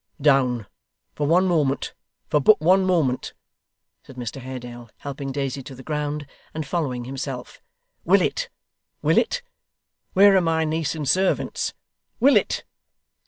[0.19, 0.65] 'Down
[1.13, 1.93] for one moment
[2.27, 3.33] for but one moment,'
[4.03, 7.61] said Mr Haredale, helping Daisy to the ground, and following himself.
[8.03, 8.49] 'Willet
[9.03, 9.43] Willet
[10.13, 11.75] where are my niece and servants
[12.19, 12.63] Willet!